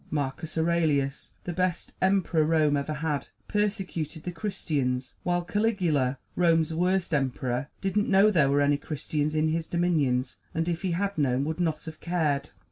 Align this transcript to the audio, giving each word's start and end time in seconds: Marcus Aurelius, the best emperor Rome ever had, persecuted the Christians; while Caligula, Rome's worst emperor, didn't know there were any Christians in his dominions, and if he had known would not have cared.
Marcus 0.09 0.57
Aurelius, 0.57 1.35
the 1.43 1.53
best 1.53 1.93
emperor 2.01 2.43
Rome 2.43 2.75
ever 2.75 2.93
had, 3.05 3.27
persecuted 3.47 4.23
the 4.23 4.31
Christians; 4.31 5.13
while 5.21 5.43
Caligula, 5.43 6.17
Rome's 6.35 6.73
worst 6.73 7.13
emperor, 7.13 7.67
didn't 7.81 8.09
know 8.09 8.31
there 8.31 8.49
were 8.49 8.61
any 8.61 8.77
Christians 8.77 9.35
in 9.35 9.49
his 9.49 9.67
dominions, 9.67 10.39
and 10.55 10.67
if 10.67 10.81
he 10.81 10.93
had 10.93 11.19
known 11.19 11.45
would 11.45 11.59
not 11.59 11.85
have 11.85 11.99
cared. 11.99 12.49